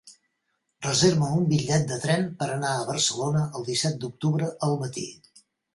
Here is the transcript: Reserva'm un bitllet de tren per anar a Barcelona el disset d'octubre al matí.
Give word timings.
Reserva'm 0.85 1.35
un 1.41 1.45
bitllet 1.51 1.85
de 1.93 1.99
tren 2.07 2.27
per 2.41 2.49
anar 2.55 2.73
a 2.79 2.89
Barcelona 2.91 3.47
el 3.61 3.71
disset 3.73 4.05
d'octubre 4.07 4.53
al 4.69 4.79
matí. 4.85 5.11